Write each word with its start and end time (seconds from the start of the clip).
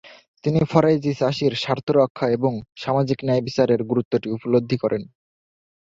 তিনি 0.43 0.59
ফরায়েজি 0.71 1.11
চাষীর 1.13 1.53
স্বার্থরক্ষা 1.55 2.25
এবং 2.29 2.51
সামাজিক 2.75 3.19
ন্যায়বিচারের 3.23 3.81
গুরুত্বটি 3.83 4.27
উপলব্ধি 4.29 4.77
করেন। 4.77 5.03